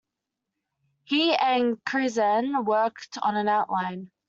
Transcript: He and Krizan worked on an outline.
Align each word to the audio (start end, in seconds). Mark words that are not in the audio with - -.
He 1.03 1.35
and 1.35 1.77
Krizan 1.87 2.65
worked 2.65 3.19
on 3.21 3.37
an 3.37 3.47
outline. 3.47 4.09